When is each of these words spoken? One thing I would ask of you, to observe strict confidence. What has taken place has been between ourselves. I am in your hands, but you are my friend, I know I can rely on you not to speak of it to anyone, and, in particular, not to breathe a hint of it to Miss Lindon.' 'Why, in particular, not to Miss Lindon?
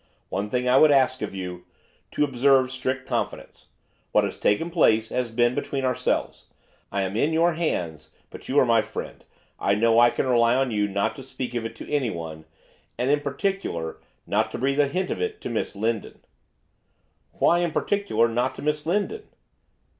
One 0.29 0.49
thing 0.49 0.67
I 0.67 0.77
would 0.79 0.89
ask 0.89 1.21
of 1.21 1.35
you, 1.35 1.63
to 2.09 2.23
observe 2.23 2.71
strict 2.71 3.07
confidence. 3.07 3.67
What 4.13 4.23
has 4.23 4.39
taken 4.39 4.71
place 4.71 5.09
has 5.09 5.29
been 5.29 5.53
between 5.53 5.85
ourselves. 5.85 6.47
I 6.91 7.03
am 7.03 7.15
in 7.15 7.33
your 7.33 7.53
hands, 7.53 8.09
but 8.31 8.49
you 8.49 8.59
are 8.59 8.65
my 8.65 8.81
friend, 8.81 9.23
I 9.59 9.75
know 9.75 9.99
I 9.99 10.09
can 10.09 10.25
rely 10.25 10.55
on 10.55 10.71
you 10.71 10.87
not 10.87 11.15
to 11.17 11.21
speak 11.21 11.53
of 11.53 11.67
it 11.67 11.75
to 11.75 11.91
anyone, 11.91 12.45
and, 12.97 13.11
in 13.11 13.19
particular, 13.19 13.97
not 14.25 14.49
to 14.53 14.57
breathe 14.57 14.79
a 14.79 14.87
hint 14.87 15.11
of 15.11 15.21
it 15.21 15.39
to 15.41 15.51
Miss 15.51 15.75
Lindon.' 15.75 16.21
'Why, 17.33 17.59
in 17.59 17.69
particular, 17.69 18.27
not 18.27 18.55
to 18.55 18.63
Miss 18.63 18.87
Lindon? 18.87 19.27